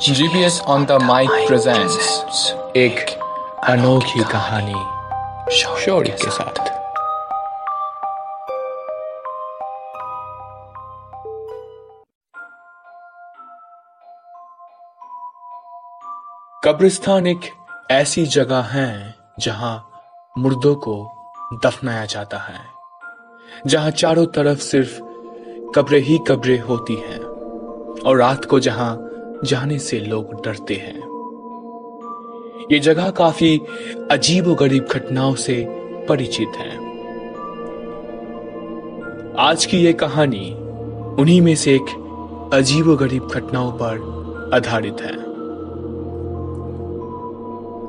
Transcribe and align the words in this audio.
GPS 0.00 0.60
on 0.66 0.86
the 0.86 0.98
mic 0.98 1.28
presents 1.46 1.96
एक 2.76 3.10
अनोखी 3.64 4.24
कहानी 4.24 4.74
शौर्य 5.54 6.16
के 6.22 6.30
साथ। 6.30 6.58
कब्रिस्तान 16.64 17.26
एक 17.26 17.40
ऐसी 17.90 18.26
जगह 18.26 18.60
है 18.60 19.14
जहाँ 19.40 19.90
मुर्दों 20.38 20.74
को 20.74 21.12
दफनाया 21.64 22.04
जाता 22.04 22.38
है 22.38 22.60
जहाँ 23.66 23.90
चारों 23.90 24.26
तरफ़ 24.26 24.58
सिर्फ़ 24.58 25.00
कब्रें 25.74 26.00
ही 26.00 26.18
कब्रें 26.28 26.60
होती 26.60 26.94
हैं 26.94 27.20
और 28.06 28.16
रात 28.16 28.44
को 28.44 28.60
जहाँ 28.60 29.10
जाने 29.44 29.78
से 29.78 30.00
लोग 30.00 30.44
डरते 30.44 30.74
हैं। 30.74 31.02
ये 32.72 32.78
जगह 32.78 33.10
काफ़ी 33.10 33.60
अजीब 34.10 34.54
गरीब 34.54 34.84
घटनाओं 34.84 35.34
से 35.34 35.66
परिचित 36.08 36.56
है। 36.56 36.76
आज 39.38 39.66
की 39.66 39.78
ये 39.78 39.92
कहानी 39.92 40.50
उन्हीं 41.18 41.40
में 41.40 41.54
से 41.54 41.74
एक 41.74 42.50
अजीब 42.52 42.94
गरीब 42.94 43.26
घटनाओं 43.26 43.72
पर 43.72 44.50
आधारित 44.54 45.00
है। 45.00 45.16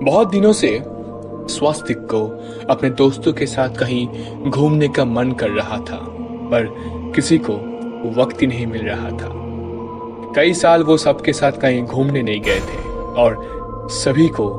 बहुत 0.06 0.30
दिनों 0.30 0.54
से 0.54 0.82
स्वास्तिक 1.50 1.98
को 1.98 2.26
अपने 2.70 2.90
दोस्तों 2.90 3.34
के 3.34 3.46
साथ 3.46 3.70
कहीं 3.70 4.08
घूमने 4.50 4.88
का 4.88 5.06
मन 5.06 5.32
कर 5.32 5.50
रहा 5.50 5.78
था, 5.78 5.98
पर 6.52 6.66
किसी 7.16 7.38
को 7.38 7.54
वक्त 8.22 8.42
ही 8.42 8.48
नहीं 8.48 8.68
मिल 8.68 8.86
रहा 8.86 9.10
था। 9.10 9.45
कई 10.36 10.54
साल 10.54 10.84
वो 10.84 10.98
सबके 10.98 11.34
साथ 11.34 11.52
कहीं 11.52 11.84
घूमने 11.84 12.22
नहीं 12.22 12.42
गए 12.42 12.60
थे 12.60 12.84
और 13.18 13.88
सभी 13.92 14.28
को 14.28 14.50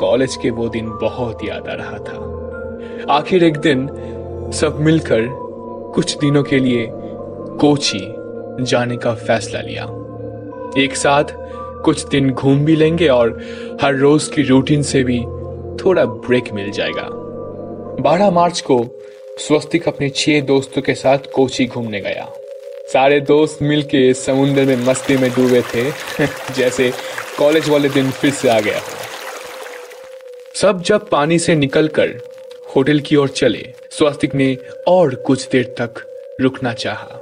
कॉलेज 0.00 0.36
के 0.36 0.50
वो 0.50 0.68
दिन 0.68 0.88
बहुत 0.88 1.44
याद 1.44 1.68
आ 1.68 1.72
रहा 1.72 1.98
था। 1.98 3.14
आखिर 3.14 3.44
एक 3.44 3.56
दिन 3.56 3.88
सब 4.54 4.76
मिलकर 4.80 5.26
कुछ 5.94 6.18
दिनों 6.18 6.42
के 6.42 6.58
लिए 6.58 6.86
कोची 7.60 8.00
जाने 8.64 8.96
का 8.96 9.14
फैसला 9.14 9.60
लिया। 9.60 9.84
एक 10.82 10.96
साथ 10.96 11.24
कुछ 11.84 12.06
दिन 12.08 12.30
घूम 12.30 12.64
भी 12.64 12.76
लेंगे 12.76 13.08
और 13.08 13.40
हर 13.82 13.94
रोज 13.94 14.28
की 14.28 14.42
रूटीन 14.42 14.82
से 14.82 15.02
भी 15.04 15.20
थोड़ा 15.84 16.04
ब्रेक 16.04 16.52
मिल 16.52 16.70
जाएगा। 16.70 17.08
12 18.02 18.30
मार्च 18.30 18.60
को 18.60 18.84
स्वस्तिक 19.38 19.88
अपने 19.88 20.08
छह 20.08 20.40
दोस्तों 20.40 20.82
के 20.82 20.94
साथ 20.94 21.18
कोची 21.34 21.66
घूमने 21.66 22.00
गया। 22.00 22.28
सारे 22.92 23.20
दोस्त 23.20 23.58
मिलके 23.62 24.14
समुंदर 24.14 24.64
में 24.64 24.76
मस्ती 24.76 25.16
में 25.16 25.30
डूबे 25.30 25.62
थे, 25.62 25.90
जैसे 26.54 26.92
कॉलेज 27.38 27.68
वाले 27.68 27.88
दिन 27.88 28.10
फिर 28.10 28.30
से 28.30 28.48
आ 28.48 28.60
गया। 28.60 28.80
सब 30.54 30.82
जब 30.82 31.08
पानी 31.08 31.38
से 31.38 31.54
निकलकर 31.54 32.20
होटल 32.76 33.00
की 33.00 33.16
ओर 33.16 33.28
चले, 33.28 33.74
स्वस्तिक 33.90 34.34
ने 34.34 34.58
और 34.88 35.14
कुछ 35.14 35.48
देर 35.48 35.64
तक 35.64 35.94
रुकना 36.40 36.72
चाहा। 36.72 37.20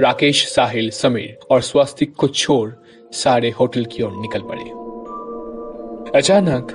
राकेश, 0.00 0.48
साहिल, 0.48 0.90
समीर 0.90 1.38
और 1.50 1.62
स्वस्तिक 1.62 2.14
को 2.14 2.28
छोड़ 2.28 2.70
सारे 3.12 3.50
होटल 3.50 3.84
की 3.84 4.02
ओर 4.02 4.12
निकल 4.12 4.40
पड़े। 4.40 4.70
अचानक 6.18 6.68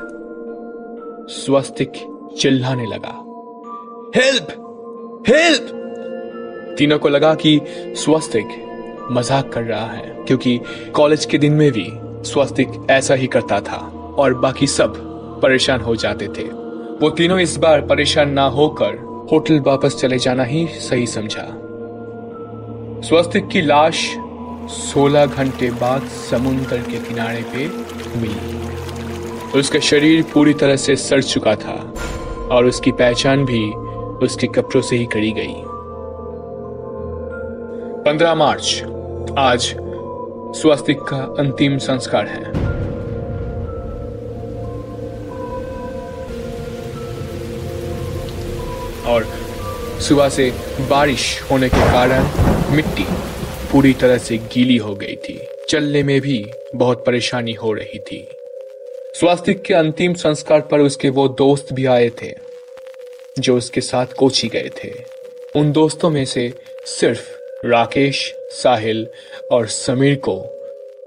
स्वस्तिक 1.30 1.92
चिल्लाने 2.40 2.86
लगा, 2.86 3.22
हेल्प! 4.22 4.48
हेल्प! 5.28 5.82
तीनों 6.78 6.98
को 7.00 7.10
लगा 7.10 7.34
कि 7.36 7.60
स्वस्तिक 7.96 8.48
मज़ाक 9.12 9.52
कर 9.54 9.64
रहा 9.64 9.86
है, 9.86 10.16
क्योंकि 10.28 10.60
कॉलेज 10.96 11.26
के 11.26 11.38
दिन 11.38 11.54
में 11.54 11.72
भी 11.72 11.88
स्वस्तिक 12.26 12.70
ऐसा 12.92 13.14
ही 13.14 13.28
करता 13.28 13.60
था 13.62 13.78
और 14.18 14.34
बाकी 14.36 14.68
सब 14.68 14.94
परेशान 15.42 15.82
हो 15.82 15.96
जाते 15.96 16.28
थे। 16.28 16.44
वो 17.02 17.10
तीनों 17.10 17.40
इस 17.40 17.56
बार 17.58 17.82
परेशान 17.82 18.30
ना 18.30 18.46
होकर 18.50 18.98
होटल 19.32 19.60
वापस 19.60 19.96
चले 19.96 20.18
जाना 20.18 20.44
ही 20.44 20.66
सही 20.82 21.08
समझा। 21.08 21.48
स्वस्तिक 23.02 23.48
की 23.48 23.62
लाश 23.62 24.06
16 24.74 25.26
घंटे 25.28 25.70
बाद 25.72 26.08
समुद्र 26.22 26.78
के 26.82 27.00
किनारे 27.00 27.44
पे 27.54 27.68
मिली। 28.20 29.60
उसका 29.60 29.80
शरीर 29.82 30.24
पूरी 30.34 30.54
तरह 30.54 30.76
से 30.76 30.96
सड़ 30.96 31.22
चुका 31.24 31.56
था 31.56 31.76
और 32.52 32.66
उसकी 32.66 32.92
पहचान 32.94 33.46
भी 33.46 33.64
उसके 34.26 34.48
कपड़ों 34.48 34.82
से 34.82 34.96
ही 34.96 35.06
करी 35.06 35.32
गई। 35.32 35.56
15 38.06 38.36
मार्च। 38.36 38.84
आज 39.38 39.76
स्वास्तिक 40.60 40.98
का 41.00 41.18
अंतिम 41.18 41.78
संस्कार 41.78 42.28
है। 42.28 42.44
और 49.06 49.24
सुबह 50.02 50.30
से 50.30 50.54
बारिश 50.90 51.42
होने 51.52 51.70
के 51.70 51.78
कारण 51.78 52.28
मिट्टी 52.76 53.06
पूरी 53.72 53.94
तरह 53.94 54.18
से 54.18 54.38
गीली 54.38 54.78
हो 54.78 54.96
गई 54.96 55.16
थी। 55.16 55.48
चलने 55.70 56.04
में 56.04 56.22
भी 56.22 56.52
बहुत 56.76 57.06
परेशानी 57.06 57.54
हो 57.54 57.74
रही 57.74 58.00
थी। 58.00 58.28
स्वास्तिक 59.20 59.62
के 59.62 59.74
अंतिम 59.74 60.14
संस्कार 60.14 60.62
पर 60.62 60.80
उसके 60.80 61.10
वो 61.10 61.28
दोस्त 61.28 61.74
भी 61.74 61.86
आए 61.86 62.12
थे, 62.22 62.34
जो 63.40 63.58
उसके 63.58 63.82
साथ 63.82 64.06
कोची 64.18 64.48
गए 64.48 64.70
थे। 64.84 64.94
उन 65.56 65.72
दोस्तों 65.72 66.10
में 66.10 66.26
से 66.26 66.54
सिर्फ़ 66.86 67.35
राकेश, 67.66 68.34
साहिल 68.36 69.08
और 69.52 69.68
समीर 69.68 70.16
को 70.16 70.42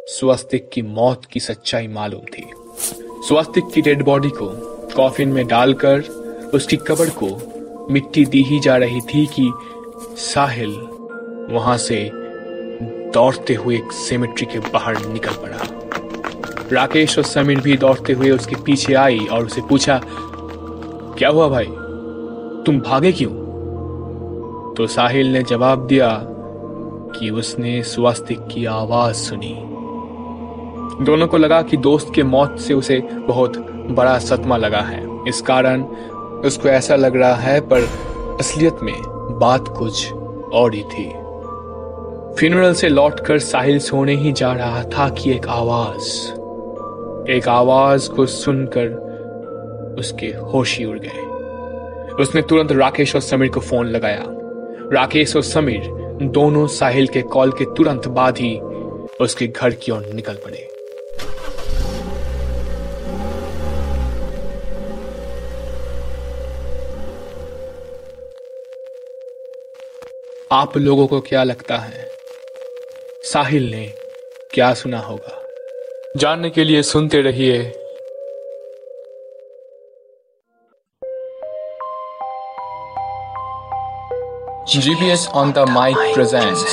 स्वस्तिक 0.06 0.69
की 0.72 0.82
मौत 0.82 1.24
की 1.24 1.41
सच्चाई 1.41 1.86
मालूम 1.86 2.20
थी। 2.20 2.50
स्वस्तिक 3.28 3.64
की 3.74 3.82
डेड 3.82 4.02
बॉडी 4.02 4.28
को 4.28 4.48
कॉफिन 4.97 5.28
में 5.28 5.47
डालकर 5.47 6.00
उसकी 6.54 6.76
कब्र 6.76 7.10
को 7.22 7.28
मिट्टी 7.91 8.24
दी 8.24 8.42
ही 8.42 8.60
जा 8.60 8.76
रही 8.76 9.00
थी 9.00 9.26
कि 9.26 9.52
साहिल 10.16 10.70
वहाँ 11.54 11.76
से 11.78 12.10
दौड़ते 13.14 13.54
हुए 13.54 13.76
एक 13.76 13.92
सेमेट्री 13.92 14.47
के 14.47 14.58
बाहर 14.58 15.06
निकल 15.06 15.32
पड़ा। 15.32 15.58
राकेश 16.72 17.18
और 17.18 17.24
समीर 17.24 17.60
भी 17.60 17.76
दौड़ते 17.76 18.12
हुए 18.12 18.30
उसके 18.30 18.56
पीछे 18.56 18.94
आई 18.94 19.18
और 19.18 19.44
उसे 19.44 19.60
पूछा, 19.60 20.00
क्या 21.18 21.28
हुआ 21.28 21.48
भाई? 21.48 21.68
तुम 22.66 22.80
भागे 22.80 23.12
क्यों? 23.12 23.30
तो 24.74 24.86
साहिल 24.86 25.26
ने 25.26 25.42
जवाब 25.42 25.86
दिया 25.86 26.34
कि 27.19 27.30
उसने 27.30 27.82
स्वास्तिक 27.82 28.41
की 28.46 28.64
आवाज़ 28.64 29.14
सुनी। 29.14 29.54
दोनों 31.04 31.26
को 31.26 31.36
लगा 31.36 31.62
कि 31.62 31.76
दोस्त 31.76 32.12
के 32.14 32.22
मौत 32.22 32.58
से 32.58 32.74
उसे 32.74 32.98
बहुत 33.14 33.58
बड़ा 33.91 34.19
सतमा 34.19 34.56
लगा 34.56 34.80
है। 34.80 35.28
इस 35.28 35.42
कारण 35.42 35.82
उसको 36.44 36.68
ऐसा 36.68 36.97
लग 36.97 37.16
रहा 37.16 37.34
है, 37.34 37.60
पर 37.60 37.80
असलियत 38.41 38.76
में 38.82 38.94
बात 39.38 39.68
कुछ 39.68 40.12
और 40.52 40.74
ही 40.74 40.82
थी। 40.82 41.08
फ्यूनरल 42.38 42.72
से 42.72 42.88
लौटकर 42.88 43.38
साहिल 43.38 43.78
सोने 43.78 44.14
ही 44.14 44.32
जा 44.32 44.52
रहा 44.52 44.82
था 44.82 45.08
कि 45.08 45.30
एक 45.30 45.48
आवाज़ 45.48 46.38
एक 47.30 47.48
आवाज़ 47.48 48.10
को 48.10 48.26
सुनकर 48.26 49.08
उसके 49.98 50.26
होश 50.26 50.78
ही 50.78 50.84
उड़ 50.84 50.98
गए। 50.98 51.24
उसने 52.22 52.42
तुरंत 52.42 52.72
राकेश 52.72 53.14
और 53.14 53.20
समीर 53.20 53.48
को 53.48 53.60
फ़ोन 53.60 53.86
लगाया। 53.86 54.24
राकेश 54.92 55.36
और 55.36 55.42
समीर 55.42 55.97
दोनों 56.22 56.66
साहिल 56.66 57.06
के 57.06 57.22
कॉल 57.22 57.52
के 57.52 57.64
तुरंत 57.64 58.08
बाद 58.08 58.38
ही 58.38 58.58
उसके 59.20 59.46
घर 59.46 59.70
की 59.70 59.92
ओर 59.92 60.06
निकल 60.06 60.34
पड़े। 60.34 60.68
आप 70.52 70.76
लोगों 70.76 71.06
को 71.06 71.20
क्या 71.20 71.44
लगता 71.44 71.76
है? 71.76 72.10
साहिल 73.22 73.71
ने 73.71 73.92
क्या 74.50 74.74
सुना 74.74 74.98
होगा? 74.98 75.42
जानने 76.16 76.50
के 76.50 76.64
लिए 76.64 76.82
सुनते 76.82 77.21
रहिए 77.21 77.72
GPS 84.72 85.22
on 85.34 85.53
the 85.53 85.62
mic 85.66 85.98
presents 86.15 86.72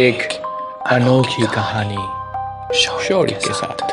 एक 0.00 0.32
अनोखी 0.86 1.46
कहानी 1.46 2.74
शौर्य 2.76 3.34
के 3.34 3.52
साथ। 3.54 3.84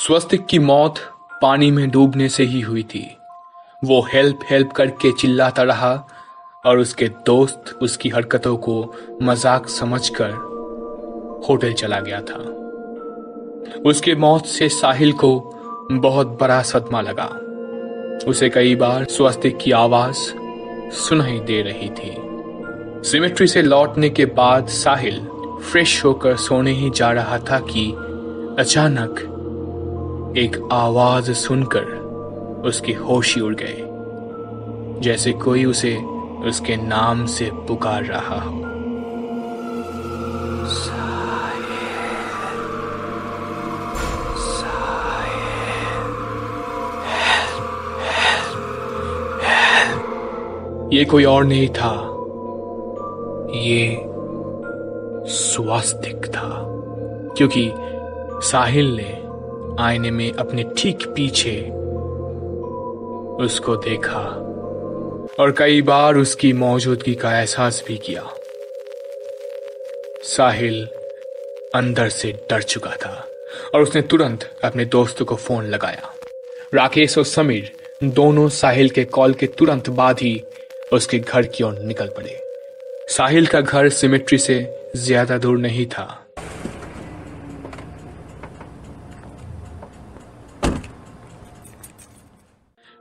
स्वस्तिक 0.00 0.46
की 0.46 0.58
मौत 0.58 0.98
पानी 1.42 1.70
में 1.70 1.90
डूबने 1.90 2.28
से 2.28 2.44
ही 2.44 2.60
हुई 2.60 2.82
थी। 2.82 3.18
वो 3.84 4.00
हेल्प 4.02 4.40
हेल्प 4.50 4.72
करके 4.72 5.12
चिल्लाता 5.12 5.62
रहा 5.62 5.94
और 6.66 6.78
उसके 6.78 7.08
दोस्त 7.08 7.78
उसकी 7.82 8.08
हरकतों 8.08 8.56
को 8.56 8.94
मज़ाक 9.22 9.68
समझकर 9.68 10.30
होटल 11.48 11.72
चला 11.72 12.00
गया 12.00 12.20
था। 12.20 12.55
उसके 13.86 14.14
मौत 14.14 14.46
से 14.46 14.68
साहिल 14.68 15.12
को 15.12 15.52
बहुत 15.92 16.38
बड़ा 16.40 16.62
सदमा 16.62 17.00
लगा। 17.00 17.28
उसे 18.28 18.48
कई 18.48 18.74
बार 18.76 19.04
स्वस्तिक 19.04 19.58
की 19.58 19.70
आवाज़ 19.72 20.16
सुनाई 20.92 21.38
दे 21.38 21.62
रही 21.62 21.88
थी। 21.88 22.16
सिमेट्री 23.08 23.46
से 23.46 23.62
लौटने 23.62 24.10
के 24.10 24.26
बाद 24.26 24.66
साहिल 24.66 25.28
फ्रेश 25.62 26.04
होकर 26.04 26.36
सोने 26.36 26.70
ही 26.70 26.90
जा 26.90 27.10
रहा 27.10 27.38
था 27.38 27.58
कि 27.58 27.90
अचानक 28.58 29.20
एक 30.38 30.68
आवाज़ 30.72 31.32
सुनकर 31.32 31.84
उसके 32.66 32.92
होश 32.92 33.34
ही 33.34 33.40
उड़ 33.40 33.54
गए 33.54 33.82
जैसे 35.00 35.32
कोई 35.32 35.64
उसे 35.64 35.96
उसके 36.44 36.76
नाम 36.76 37.26
से 37.26 37.50
पुकार 37.54 38.04
रहा 38.04 38.40
हो। 38.40 38.65
ये 50.92 51.04
कोई 51.04 51.24
और 51.24 51.44
नहीं 51.44 51.68
था। 51.68 52.12
ये 53.58 54.00
स्वास्तिक 55.32 56.26
था। 56.26 56.62
क्योंकि 57.36 57.72
साहिल 58.48 59.00
ने 59.00 59.22
आईने 59.82 60.10
में 60.10 60.32
अपने 60.32 60.64
ठीक 60.78 61.06
पीछे 61.08 61.60
उसको 63.44 63.76
देखा 63.76 64.22
और 65.40 65.54
कई 65.58 65.82
बार 65.82 66.16
उसकी 66.16 66.52
मौजूदगी 66.52 67.14
का 67.14 67.38
एहसास 67.38 67.84
भी 67.88 67.98
किया। 67.98 68.30
साहिल 70.22 70.88
अंदर 71.74 72.08
से 72.08 72.32
डर 72.50 72.62
चुका 72.62 72.90
था 72.90 73.28
और 73.74 73.82
उसने 73.82 74.02
तुरंत 74.02 74.50
अपने 74.64 74.84
दोस्त 74.84 75.22
को 75.22 75.34
फ़ोन 75.34 75.64
लगाया। 75.64 76.14
राकेश 76.74 77.18
और 77.18 77.24
समीर, 77.24 77.72
दोनों 78.04 78.48
साहिल 78.48 78.90
के 78.90 79.04
कॉल 79.04 79.34
के 79.34 79.46
तुरंत 79.46 79.90
बाद 79.90 80.18
ही 80.20 80.44
उसके 80.92 81.18
घर 81.18 81.46
की 81.46 81.64
ओर 81.64 81.78
निकल 81.78 82.08
पड़े। 82.16 82.40
साहिल 83.08 83.46
का 83.46 83.60
घर 83.60 83.88
सिमेट्री 83.88 84.38
से 84.38 84.58
ज़्यादा 84.96 85.38
दूर 85.38 85.58
नहीं 85.58 85.86
था। 85.86 86.06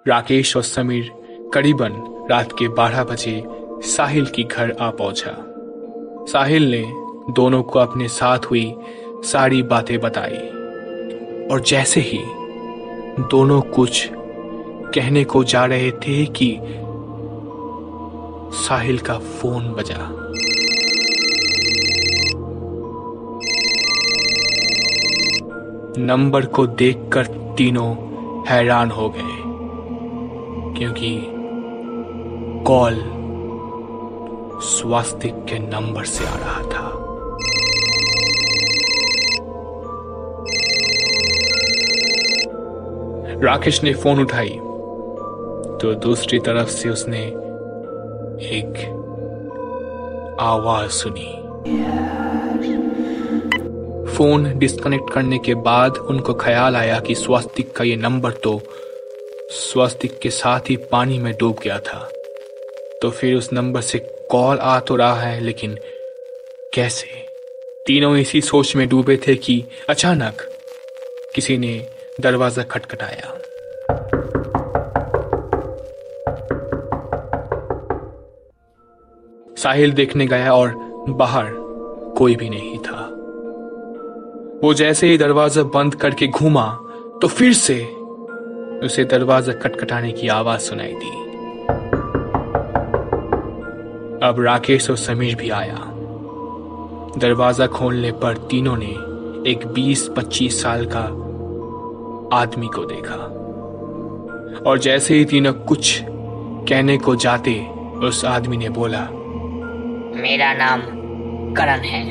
राकेश 0.06 0.56
और 0.58 0.64
समीर 0.64 1.12
करीबन 1.54 1.94
रात 2.32 2.52
के 2.52 2.68
बारह 2.68 3.04
बजे 3.04 3.42
साहिल 3.86 4.26
की 4.26 4.44
घर 4.44 4.72
आ 4.72 4.90
पहुँचा। 4.92 5.36
साहिल 6.32 6.70
ने 6.72 6.84
दोनों 7.34 7.62
को 7.64 7.80
अपने 7.80 8.08
साथ 8.08 8.46
हुई 8.46 8.74
सारी 9.24 9.62
बातें 9.64 9.98
बताई। 10.00 10.38
और 11.48 11.64
जैसे 11.68 12.02
ही 12.02 12.20
दोनों 13.32 13.62
कुछ 13.62 14.08
कहने 14.96 15.24
को 15.24 15.44
जा 15.44 15.66
रहे 15.66 15.92
थे 15.92 16.26
कि 16.26 16.58
साहिल 18.56 19.00
का 19.00 19.18
फ़ोन 19.20 19.68
बजा। 19.74 19.98
नंबर 25.98 26.46
को 26.46 26.66
देखकर 26.68 27.26
तीनों 27.58 27.94
हैरान 28.46 28.92
हो 28.92 29.10
गए, 29.10 29.36
क्योंकि 30.78 31.12
कॉल 32.68 33.02
स्वास्तिक 34.66 35.46
के 35.46 35.60
नंबर 35.60 36.06
से 36.06 36.26
आ 36.26 36.36
रहा 36.36 36.62
था। 36.64 36.84
राकेश 43.42 43.84
ने 43.84 43.94
फ़ोन 43.94 44.20
उठाई 44.20 44.60
तो 45.82 45.94
दूसरी 46.04 46.40
तरफ़ 46.40 46.70
से 46.70 46.90
उसने 46.90 47.26
एक 48.46 48.78
आवाज़ 50.42 50.92
सुनी। 50.92 51.32
फ़ोन 54.16 54.58
डिस्कनेक्ट 54.60 55.14
करने 55.14 55.38
के 55.38 55.56
बाद 55.56 55.98
उनको 55.98 56.34
ख्याल 56.34 56.76
आया 56.76 57.00
कि 57.00 57.16
स्वास्तिक 57.16 57.72
का 57.72 57.84
ये 57.84 57.96
नंबर 57.96 58.32
तो 58.32 58.62
स्वास्तिक 59.52 60.20
के 60.20 60.30
साथ 60.30 60.70
ही 60.70 60.78
पानी 60.92 61.20
में 61.20 61.34
डूब 61.34 61.56
गया 61.64 61.80
था। 61.80 62.10
तो 63.02 63.10
फिर 63.10 63.36
उस 63.36 63.54
नंबर 63.54 63.82
से 63.82 64.00
कॉल 64.32 64.58
आ 64.58 64.80
तो 64.80 64.96
रहा 64.96 65.22
है, 65.22 65.40
लेकिन 65.40 65.78
कैसे? 66.74 67.08
तीनों 67.88 68.18
इसी 68.18 68.42
सोच 68.42 68.76
में 68.76 68.88
डूबे 68.90 69.18
थे 69.18 69.36
कि 69.36 69.64
अचानक 69.90 70.42
किसी 71.36 71.58
ने 71.58 71.88
दरवाज़ा 72.22 72.64
खटखटाया। 72.64 73.38
साहिल 79.66 79.92
देखने 79.94 80.26
गया 80.28 80.54
और 80.54 80.74
बाहर 81.10 81.52
कोई 82.18 82.36
भी 82.36 82.50
नहीं 82.50 82.78
था। 82.78 83.12
वो 84.64 84.74
जैसे 84.74 85.08
ही 85.08 85.18
दरवाज़ा 85.18 85.64
बंद 85.64 85.96
करके 85.96 86.28
घूमा 86.28 86.66
तो 87.22 87.28
फिर 87.28 87.54
से 87.54 87.84
उसे 88.86 89.04
दरवाज़ा 89.04 89.54
कटकटाने 89.54 90.12
की 90.12 90.28
आवाज़ 90.28 90.62
सुनाई 90.62 90.94
दी। 90.94 91.10
अब 94.28 94.36
राकेश 94.40 94.90
और 94.90 94.98
समीर 94.98 95.36
भी 95.36 95.50
आया। 95.50 95.80
दरवाज़ा 97.18 97.68
खोलने 97.68 98.12
पर 98.12 98.38
तीनों 98.52 98.76
ने 98.78 98.94
एक 99.52 99.68
20-25 99.68 100.62
साल 100.62 100.86
का 100.86 101.06
आदमी 102.38 102.68
को 102.68 102.86
देखा। 102.86 103.22
और 104.70 104.80
जैसे 104.80 105.16
ही 105.16 105.26
तीनों 105.26 105.54
कुछ 105.54 106.00
कहने 106.06 106.98
को 106.98 107.16
जाते, 107.16 107.60
उस 108.04 108.26
आदमी 108.26 108.58
ने 108.58 108.70
बोला 108.70 109.08
मेरा 110.26 110.54
नाम 110.54 110.82
करण 111.54 111.80
है। 111.80 112.04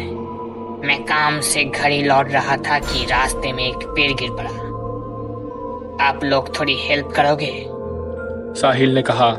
मैं 0.86 1.02
काम 1.04 1.40
से 1.40 1.64
घर 1.64 1.90
ही 1.90 2.02
लौट 2.02 2.30
रहा 2.30 2.56
था 2.56 2.78
कि 2.78 3.04
रास्ते 3.04 3.52
में 3.52 3.64
एक 3.64 3.86
पेड़ 3.88 4.12
गिर 4.12 4.30
पड़ा। 4.30 4.50
आप 6.04 6.24
लोग 6.24 6.58
थोड़ी 6.58 6.76
हेल्प 6.78 7.10
करोगे? 7.16 7.50
साहिल 8.60 8.94
ने 8.94 9.02
कहा 9.02 9.30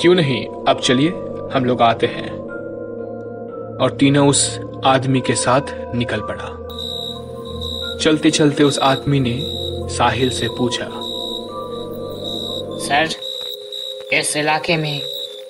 क्यों 0.00 0.14
नहीं? 0.14 0.46
अब 0.68 0.80
चलिए 0.80 1.10
हम 1.54 1.64
लोग 1.64 1.82
आते 1.82 2.06
हैं। 2.06 2.30
और 3.82 3.96
तीनों 4.00 4.28
उस 4.28 4.60
आदमी 4.84 5.20
के 5.20 5.34
साथ 5.34 5.74
निकल 5.94 6.20
पड़ा। 6.20 6.48
चलते 7.98 8.30
चलते 8.30 8.64
उस 8.64 8.78
आदमी 8.82 9.20
ने 9.20 9.38
साहिल 9.96 10.30
से 10.30 10.48
पूछा 10.48 10.88
सर 12.88 14.14
इस 14.16 14.36
इलाके 14.36 14.76
में 14.76 15.00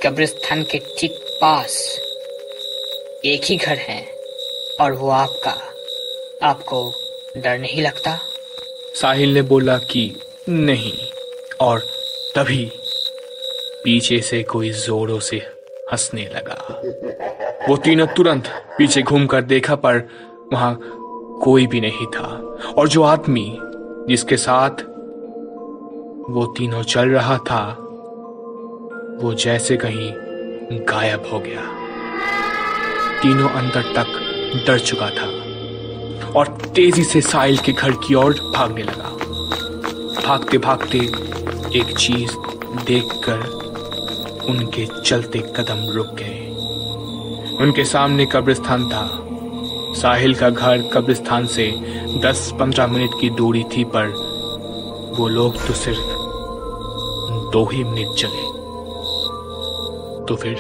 कब्रिस्तान 0.03 0.63
के 0.63 0.79
ठीक 0.99 1.22
पास 1.45 1.99
एक 3.25 3.41
ही 3.45 3.57
घर 3.57 3.77
है 3.77 4.07
और 4.81 4.93
वो 4.93 5.09
आपका, 5.09 5.55
आपको 6.43 6.93
डर 7.37 7.59
नहीं 7.59 7.83
लगता? 7.83 8.19
साहिल 8.95 9.35
ने 9.35 9.43
बोला 9.43 9.79
कि 9.79 10.21
नहीं, 10.49 10.93
और 11.61 11.81
तभी 12.37 12.73
पीछे 13.85 14.21
से 14.21 14.43
कोई 14.43 14.71
जोरों 14.71 15.21
से 15.21 15.37
हंसने 15.93 16.25
लगा। 16.25 16.83
वो 17.69 17.77
तीनों 17.77 18.07
तुरंत 18.07 18.45
पीछे 18.79 19.03
घूमकर 19.03 19.43
देखा, 19.43 19.75
पर 19.75 20.09
वहाँ 20.53 20.79
कोई 21.45 21.67
भी 21.67 21.81
नहीं 21.81 22.07
था। 22.07 22.59
और 22.79 22.89
जो 22.89 23.03
आदमी 23.03 23.59
जिसके 24.09 24.37
साथ 24.37 24.71
वो 26.31 26.55
तीनों 26.59 26.83
चल 26.83 27.09
रहा 27.09 27.39
था, 27.39 27.77
वो 29.23 29.35
जैसे 29.35 29.77
कहीं 29.77 30.22
गायब 30.79 31.29
हो 31.33 31.39
गया। 31.39 31.63
तीनों 33.23 33.49
अंदर 33.49 33.83
तक 33.83 34.07
डर 34.67 34.79
चुका 34.79 35.11
था 35.11 35.27
और 36.39 36.47
तेज़ी 36.75 37.05
से 37.05 37.21
साहिल 37.21 37.59
के 37.59 37.73
घर 37.73 37.91
की 37.93 38.15
ओर 38.15 38.33
भागने 38.57 38.83
लगा। 38.83 39.11
भागते 40.27 40.59
भागते 40.59 40.99
एक 41.79 41.95
चीज़ 41.99 42.33
देखकर 42.87 43.39
उनके 44.49 44.87
चलते 45.03 45.39
कदम 45.39 45.93
रुक 45.93 46.07
गए। 46.07 46.49
उनके 47.61 47.85
सामने 47.85 48.27
कब्रिस्तान 48.27 48.89
था। 48.89 49.09
साहिल 50.01 50.35
का 50.35 50.51
घर 50.51 50.83
कब्रिस्तान 50.93 51.47
से 51.47 51.71
10-15 52.25 52.87
मिनट 52.87 53.11
की 53.21 53.31
दूरी 53.31 53.65
थी 53.65 53.85
पर 53.85 54.07
वो 55.19 55.29
लोग 55.29 55.67
तो 55.67 55.75
सिर्फ़ 55.75 56.23
दो 57.53 57.69
ही 57.73 57.85
मिनट 57.85 58.15
चले। 58.15 58.42
तो 60.33 60.37
फिर? 60.37 60.55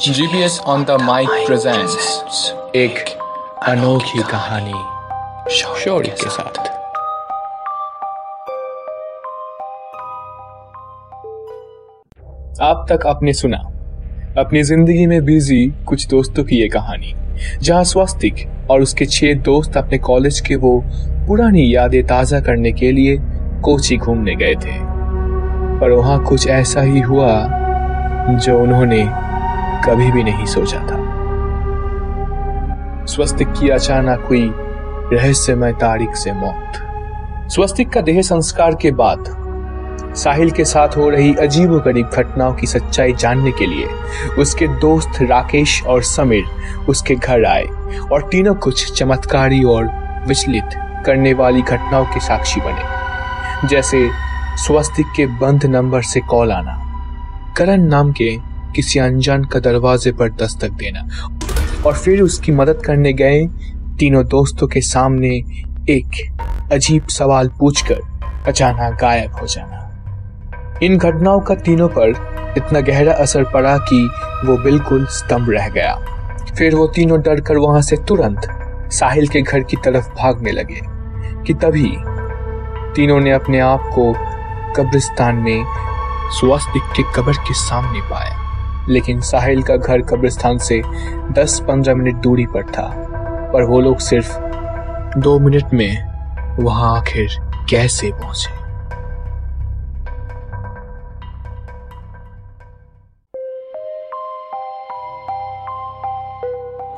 GPS 0.00 0.60
on 0.60 0.84
the 0.84 0.90
mic 0.90 1.30
presents 1.48 2.08
एक 2.76 3.08
अनोखी 3.62 4.22
कहानी 4.22 4.72
शौर्य 5.54 6.08
के 6.08 6.30
साथ। 6.30 6.58
आप 12.62 12.86
तक 12.92 13.06
आपने 13.06 13.32
सुना 13.32 13.58
अपनी 14.38 14.62
ज़िंदगी 14.62 15.06
में 15.06 15.24
बिज़ी 15.24 15.66
कुछ 15.88 16.06
दोस्तों 16.06 16.44
की 16.44 16.56
ये 16.56 16.68
कहानी 16.68 17.14
जहाँ 17.58 17.84
स्वस्तिक 17.84 18.46
और 18.70 18.82
उसके 18.82 19.06
छह 19.06 19.34
दोस्त 19.34 19.76
अपने 19.76 19.98
कॉलेज 19.98 20.40
के 20.40 20.56
वो 20.56 20.84
पुरानी 21.26 21.74
यादें 21.74 22.06
ताज़ा 22.06 22.40
करने 22.40 22.72
के 22.72 22.92
लिए 22.92 23.16
कोची 23.64 23.96
घूमने 23.96 24.34
गए 24.34 24.54
थे। 24.54 24.76
पर 25.80 25.90
वहाँ 25.90 26.22
कुछ 26.24 26.46
ऐसा 26.48 26.80
ही 26.80 27.00
हुआ 27.00 27.32
जो 28.36 28.58
उन्होंने 28.60 29.04
कभी 29.84 30.10
भी 30.12 30.22
नहीं 30.22 30.46
सोचा 30.46 30.78
था। 30.78 31.06
स्वस्तिक 33.06 33.52
की 33.52 33.68
अचानक 33.68 34.20
हुई 34.20 34.50
रहस्यमय 35.12 35.72
तारीख 35.72 36.14
से 36.14 36.32
मौत। 36.32 37.48
स्वस्तिक 37.50 37.88
का 37.88 38.00
देह 38.00 38.20
संस्कार 38.22 38.74
के 38.74 38.90
बाद 38.92 39.24
साहिल 40.16 40.50
के 40.50 40.64
साथ 40.64 40.96
हो 40.96 41.08
रही 41.10 41.34
अजीब 41.34 41.72
गरीब 41.84 42.06
घटनाओं 42.08 42.54
की 42.54 42.66
सच्चाई 42.66 43.12
जानने 43.12 43.50
के 43.52 43.66
लिए 43.66 43.86
उसके 44.38 44.66
दोस्त 44.80 45.22
राकेश 45.22 45.82
और 45.84 46.02
समीर 46.02 46.44
उसके 46.88 47.14
घर 47.14 47.44
आए 47.44 47.64
और 48.12 48.28
तीनों 48.32 48.54
कुछ 48.54 48.92
चमत्कारी 48.92 49.62
और 49.64 49.84
विचलित 50.28 50.74
करने 51.06 51.32
वाली 51.34 51.62
घटनाओं 51.62 52.04
के 52.04 52.20
साक्षी 52.20 52.60
बने। 52.60 53.68
जैसे 53.68 54.08
स्वस्तिक 54.64 55.06
के 55.16 55.26
बंद 55.40 55.64
नंबर 55.66 56.02
से 56.02 56.20
कॉल 56.20 56.52
आना, 56.52 56.74
करण 57.56 57.86
नाम 57.88 58.12
के 58.12 58.36
किसी 58.76 58.98
अनजान 58.98 59.44
का 59.44 59.60
दरवाजे 59.60 60.12
पर 60.12 60.30
दस्तक 60.32 60.70
देना 60.80 61.08
और 61.86 61.94
फिर 61.94 62.22
उसकी 62.22 62.52
मदद 62.52 62.82
करने 62.86 63.12
गए 63.12 63.46
तीनों 63.98 64.24
दोस्तों 64.26 64.66
के 64.66 64.80
सामने 64.80 65.34
एक 65.90 66.72
अजीब 66.72 67.06
सवाल 67.08 67.48
पूछकर 67.58 68.00
अचानक 68.48 69.00
गायब 69.00 69.32
हो 69.32 69.46
जाना। 69.46 69.87
इन 70.82 70.98
घटनाओं 70.98 71.40
का 71.40 71.54
तीनों 71.54 71.88
पर 71.88 72.54
इतना 72.58 72.80
गहरा 72.80 73.12
असर 73.12 73.44
पड़ा 73.44 73.76
कि 73.78 74.10
वो 74.44 74.56
बिल्कुल 74.56 75.06
स्तंभ 75.06 75.50
रह 75.50 75.68
गया। 75.68 75.94
फिर 76.58 76.74
वो 76.74 76.86
तीनों 76.86 77.20
डर 77.20 77.40
कर 77.40 77.56
वहाँ 77.56 77.82
से 77.82 77.96
तुरंत 77.96 78.48
साहिल 78.92 79.28
के 79.28 79.42
घर 79.42 79.60
की 79.60 79.76
तरफ़ 79.76 80.08
भागने 80.08 80.52
लगे 80.52 80.80
कि 81.46 81.54
तभी 81.54 81.96
तीनों 82.94 83.20
ने 83.20 83.32
अपने 83.32 83.60
आप 83.60 83.90
को 83.94 84.12
कब्रिस्तान 84.76 85.36
में 85.36 85.64
स्वास्तिक 86.30 86.82
के 86.96 87.02
कब्र 87.16 87.32
के 87.32 87.54
सामने 87.54 88.00
पाया। 88.00 88.86
लेकिन 88.88 89.20
साहिल 89.20 89.62
का 89.62 89.76
घर 89.76 90.02
कब्रिस्तान 90.02 90.58
से 90.58 90.82
10-15 91.32 91.94
मिनट 91.94 92.16
दूरी 92.16 92.46
पर 92.46 92.62
था, 92.62 92.88
पर 93.52 93.62
वो 93.62 93.80
लोग 93.80 93.98
सिर्फ़ 93.98 94.38
दो 95.18 95.38
मिनट 95.38 95.74
में 95.74 96.06
वहाँ 96.60 96.96
आखिर 96.98 97.36
कैसे 97.70 98.12
पहुँचे? 98.12 98.57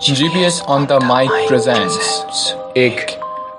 GPS 0.02 0.62
on 0.68 0.86
the 0.86 0.98
mic 1.00 1.32
presents 1.48 2.06
एक 2.76 3.10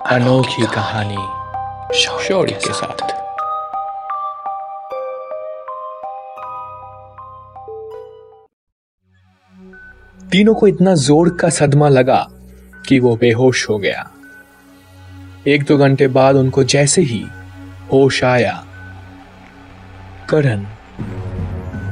अनोखी 0.06 0.66
कहानी 0.66 1.94
शौर्य 1.98 2.52
के 2.52 2.72
साथ। 2.72 3.02
तीनों 10.30 10.54
को 10.54 10.66
इतना 10.66 10.94
ज़ोर 10.94 11.36
का 11.36 11.48
सदमा 11.48 11.88
लगा 11.88 12.26
कि 12.88 13.00
वो 13.00 13.16
बेहोश 13.16 13.68
हो 13.68 13.78
गया। 13.78 14.10
एक 15.46 15.64
दो 15.64 15.78
घंटे 15.78 16.08
बाद 16.08 16.36
उनको 16.36 16.64
जैसे 16.64 17.02
ही 17.02 17.24
होश 17.92 18.24
आया। 18.24 18.66
करण 20.30 20.66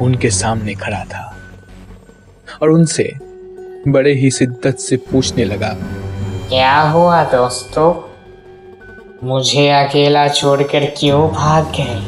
उनके 0.01 0.31
सामने 0.31 0.75
खड़ा 0.75 1.05
था 1.05 1.37
और 2.63 2.71
उनसे 2.71 3.30
बड़े 3.89 4.13
ही 4.15 4.31
शिद्दत 4.31 4.77
से 4.77 4.97
पूछने 4.97 5.45
लगा। 5.45 5.69
क्या 6.49 6.81
हुआ 6.81 7.25
दोस्तों? 7.25 7.95
मुझे 9.25 9.69
अकेला 9.69 10.29
छोड़कर 10.29 10.85
क्यों 10.85 11.31
भाग 11.31 11.65
गए? 11.65 12.01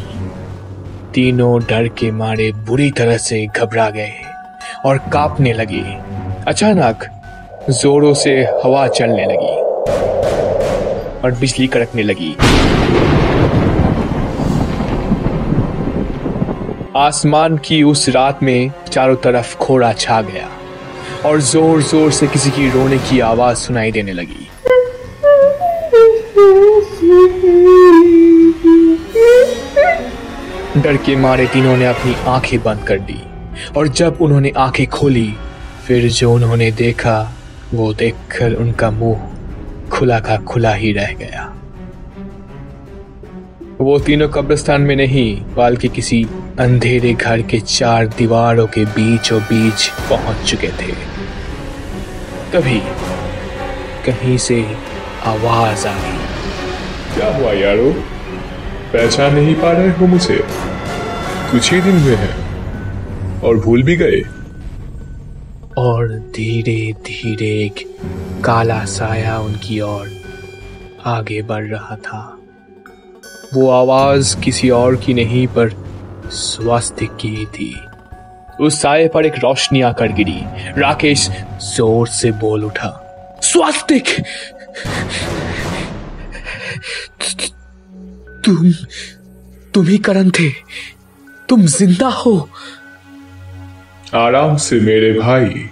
तीनों 1.15 1.61
डर 1.63 1.89
के 1.89 2.11
मारे 2.11 2.53
बुरी 2.53 2.91
तरह 2.91 3.17
से 3.17 3.47
घबरा 3.47 3.91
गए 3.91 4.13
और 4.87 4.99
कांपने 4.99 5.53
लगे। 5.53 5.83
अचानक 6.49 7.05
जोरों 7.71 8.15
से 8.15 8.31
हवा 8.65 8.89
चलने 8.89 9.25
लगी 9.25 9.61
और 11.21 11.37
बिजली 11.41 11.67
कड़कने 11.67 12.03
लगी। 12.03 12.37
आसमान 16.97 17.57
की 17.57 17.83
उस 17.83 18.09
रात 18.09 18.43
में 18.43 18.73
चारों 18.93 19.17
तरफ़ 19.17 19.57
खोड़ा 19.57 19.93
छा 19.93 20.23
गया। 20.23 20.49
और 21.27 21.41
ज़ोर 21.41 21.83
ज़ोर 21.83 22.11
से 22.13 22.27
किसी 22.27 22.51
की 22.51 22.69
रोने 22.71 22.99
की 22.99 23.21
आवाज़ 23.21 23.59
सुनाई 23.59 23.93
देने 23.93 24.13
लगी। 24.13 24.49
डर 30.83 30.97
के 30.97 31.17
मारे 31.17 31.47
तीनों 31.47 31.77
ने 31.77 31.87
अपनी 31.87 32.15
आँखें 32.27 32.63
बंद 32.63 32.85
कर 32.87 32.99
दी 33.01 33.21
और 33.77 33.89
जब 33.89 34.19
उन्होंने 34.21 34.53
आँखें 34.57 34.87
खोली, 34.87 35.33
फिर 35.87 36.09
जो 36.09 36.33
उन्होंने 36.35 36.71
देखा, 36.73 37.33
वो 37.75 37.93
देखकर 37.95 38.55
उनका 38.55 38.91
मुँह 38.91 39.29
खुला 39.91 40.19
का 40.21 40.37
खुला 40.37 40.75
ही 40.75 40.93
रह 40.93 41.13
गया। 41.13 41.53
वो 43.83 43.99
तीनों 43.99 44.29
कब्रिस्तान 44.29 44.83
में 44.83 44.97
नहीं 44.97 45.55
बल्कि 45.55 45.89
किसी 45.89 46.27
अंधेरे 46.61 47.13
घर 47.15 47.43
के 47.43 47.61
चार 47.61 48.07
दीवारों 48.07 48.67
के 48.67 48.85
बीचों 48.85 49.41
बीच 49.43 49.89
पहुँच 49.89 50.47
चुके 50.51 50.69
थे। 50.69 50.93
तभी 52.53 52.81
कहीं 54.07 54.39
से 54.39 54.77
आवाज़ 55.25 55.89
आ 55.89 55.95
गई 55.95 56.19
क्या 57.15 57.37
हुआ 57.37 57.53
यारो? 57.53 57.91
पहचान 58.93 59.35
नहीं 59.35 59.55
पा 59.55 59.73
रहे 59.73 59.91
हो 59.91 60.07
मुझे। 60.07 60.45
कुछ 61.51 61.73
ही 61.73 61.81
दिन 61.81 61.99
हुए 61.99 62.15
हैं 62.15 63.41
और 63.41 63.57
भूल 63.57 63.83
भी 63.83 63.97
गए। 63.97 64.23
और 65.79 66.09
धीरे 66.09 66.93
धीरे 66.93 67.51
एक 67.65 67.99
काला 68.45 68.85
साया 68.85 69.39
उनकी 69.39 69.81
ओर 69.81 70.11
आगे 71.07 71.43
बढ़ 71.43 71.65
रहा 71.65 71.97
था। 71.97 72.42
वो 73.55 73.69
आवाज़ 73.71 74.37
किसी 74.41 74.71
और 74.71 74.97
की 74.97 75.15
नहीं, 75.15 75.47
पर 75.49 75.71
स्वास्तिक 76.33 77.17
की 77.17 77.45
थी। 77.47 77.75
उस 78.61 78.81
साये 78.83 79.09
पर 79.09 79.27
एक 79.27 79.39
रोशनी 79.39 79.81
आकर 79.83 80.13
गिरी। 80.13 80.41
राकेश 80.79 81.29
ज़ोर 81.67 82.07
से 82.09 82.31
बोल 82.41 82.65
उठा 82.65 82.99
स्वास्तिक 83.43 84.09
तुम 88.45 88.73
तुम 89.75 89.87
ही 89.87 89.99
करण 89.99 90.31
थे। 90.31 90.49
तुम 91.49 91.67
ज़िंदा 91.69 92.09
हो। 92.09 92.49
आराम 94.15 94.57
से 94.57 94.81
मेरे 94.81 95.13
भाई। 95.13 95.69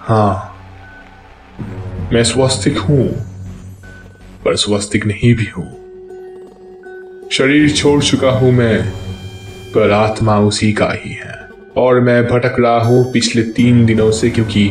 हाँ 0.00 0.54
मैं 2.12 2.22
स्वस्तिक 2.24 2.78
हूँ, 2.78 3.08
पर 4.44 4.56
स्वस्तिक 4.56 5.06
नहीं 5.06 5.34
भी 5.34 5.46
हूँ। 5.48 5.77
शरीर 7.32 7.70
छोड़ 7.70 8.02
चुका 8.02 8.30
हूँ 8.30 8.50
मैं 8.52 8.82
पर 9.72 9.90
आत्मा 9.92 10.38
उसी 10.40 10.72
का 10.72 10.86
ही 10.92 11.10
है। 11.12 11.34
और 11.76 12.00
मैं 12.00 12.22
भटक 12.26 12.54
रहा 12.60 12.78
हूँ 12.80 13.12
पिछले 13.12 13.42
तीन 13.52 13.84
दिनों 13.86 14.10
से 14.10 14.30
क्योंकि 14.30 14.70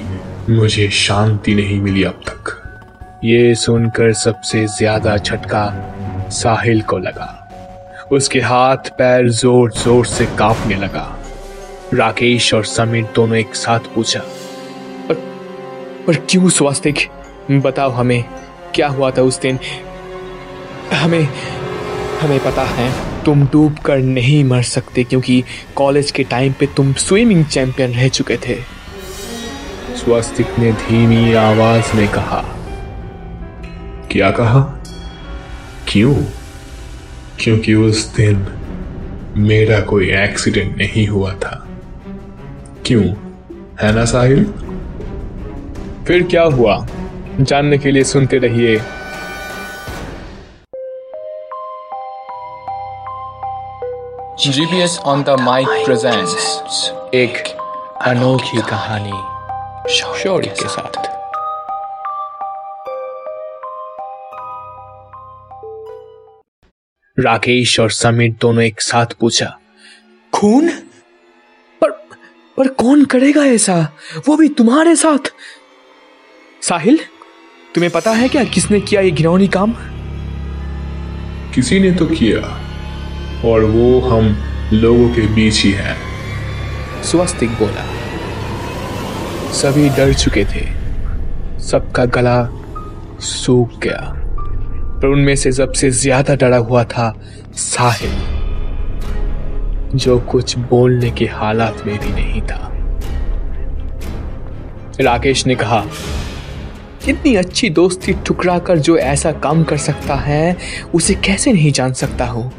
मुझे 0.50 0.88
शांति 0.90 1.54
नहीं 1.56 1.80
मिली 1.82 2.04
अब 2.04 2.22
तक। 2.28 3.20
ये 3.24 3.54
सुनकर 3.56 4.14
सबसे 4.14 4.66
ज़्यादा 4.68 5.16
झटका 5.18 6.30
साहिल 6.32 6.82
को 6.82 6.98
लगा। 6.98 7.30
उसके 8.12 8.40
हाथ 8.40 8.90
पैर 8.98 9.30
ज़ोर 9.32 9.72
ज़ोर 9.74 10.06
से 10.06 10.26
कांपने 10.40 10.76
लगा। 10.76 11.08
राकेश 11.94 12.54
और 12.54 12.66
समीर 12.66 13.08
दोनों 13.16 13.38
एक 13.38 13.56
साथ 13.56 13.94
पूछा 13.96 14.20
पर, 15.10 15.14
पर 16.08 16.16
क्यों 16.30 16.50
स्वास्तिक 16.50 17.08
बताओ 17.52 17.92
हमें 17.92 18.24
क्या 18.76 18.88
हुआ 18.88 19.12
था 19.12 19.22
उस 19.22 19.40
दिन? 19.42 19.60
हमें 20.94 21.28
हमें 22.22 22.40
पता 22.40 22.64
है, 22.64 22.94
तुम 23.24 23.46
डूब 23.46 23.78
कर 23.78 23.98
नहीं 23.98 24.44
मर 24.44 24.62
सकते 24.62 25.04
क्योंकि 25.04 25.44
कॉलेज 25.76 26.12
के 26.12 26.24
टाइम 26.24 26.54
पे 26.60 26.66
तुम 26.66 26.94
स्विमिंग 26.94 27.46
चैंपियन 27.46 27.92
रह 27.92 28.08
चुके 28.08 28.38
थे। 28.38 28.56
स्वस्तिक 29.96 30.48
ने 30.60 30.72
धीमी 30.72 31.34
आवाज़ 31.34 31.96
में 31.96 32.08
कहा, 32.08 32.46
क्या 34.12 34.32
कहा? 34.32 34.84
क्यों? 35.88 36.16
क्योंकि 37.40 37.74
उस 37.74 38.16
दिन 38.16 38.48
मेरा 39.38 39.80
कोई 39.80 40.10
एक्सीडेंट 40.12 40.78
नहीं 40.78 41.08
हुआ 41.08 41.34
था। 41.34 41.68
क्यों? 42.86 43.04
है 43.82 43.96
ना 43.96 44.06
साहिल? 44.06 44.44
फिर 46.08 46.24
क्या 46.24 46.44
हुआ? 46.44 46.88
जानने 47.42 47.78
के 47.78 47.92
लिए 47.92 48.04
सुनते 48.04 48.38
रहिए 48.38 48.82
GPS 54.48 54.92
on 55.08 55.24
the 55.24 55.36
mic 55.38 55.70
presents 55.86 56.44
एक 57.14 57.48
अनोखी 58.02 58.62
कहानी 58.62 59.12
शौर्य 59.94 60.48
के 60.48 60.68
साथ। 60.70 61.08
राकेश 67.20 67.80
और 67.80 67.92
समीर 67.92 68.36
दोनों 68.42 68.64
एक 68.64 68.82
साथ 68.82 69.06
पूछा, 69.20 69.60
खून? 70.34 70.70
पर 71.82 71.92
पर 72.58 72.68
कौन 72.68 73.06
करेगा 73.06 73.46
ऐसा? 73.46 73.94
वो 74.28 74.38
भी 74.38 74.50
तुम्हारे 74.50 74.96
साथ? 74.96 75.34
साहिल, 76.62 77.00
तुम्हें 77.76 77.92
पता 77.94 78.12
है 78.12 78.30
क्या 78.30 78.44
किसने 78.44 78.82
किया 78.82 79.02
ये 79.02 79.12
घिनौनी 79.12 79.48
काम? 79.48 79.74
किसी 81.56 81.80
ने 81.80 81.92
तो 81.92 82.06
किया। 82.06 82.67
और 83.46 83.64
वो 83.64 84.00
हम 84.02 84.36
लोगों 84.74 85.10
के 85.10 85.28
बीच 85.28 85.64
ही 85.64 85.72
है। 85.72 85.96
स्वस्तिक 87.04 87.50
बोला, 87.50 87.86
सभी 89.54 89.90
डर 89.90 90.14
चुके 90.14 90.46
थे। 90.46 90.66
सबका 91.62 92.06
गला 92.06 92.38
सूख 93.20 93.80
गया। 93.80 94.14
पर 95.02 95.08
उनमें 95.08 95.36
से 95.36 95.52
सबसे 95.52 95.90
ज़्यादा 95.92 96.36
डरा 96.36 96.58
हुआ 96.58 96.84
था 96.84 97.14
साहिल, 97.54 98.12
जो 99.96 100.20
कुछ 100.20 100.58
बोलने 100.60 101.12
के 101.12 101.26
हालात 101.26 101.84
में 101.88 101.98
भी 102.00 102.10
नहीं 102.14 102.42
था। 102.42 102.64
राकेश 105.02 105.46
ने 105.48 105.56
कहा 105.56 105.84
इतनी 107.10 107.36
अच्छी 107.36 107.70
दोस्ती 107.70 108.14
ठुकरा 108.26 108.58
कर 108.60 108.78
जो 108.78 108.98
ऐसा 108.98 109.32
काम 109.32 109.64
कर 109.64 109.78
सकता 109.78 110.16
है, 110.16 110.58
उसे 110.94 111.14
कैसे 111.16 111.54
नहीं 111.54 111.72
जान 111.72 111.94
सकता 111.94 112.26
हूँ? 112.26 112.52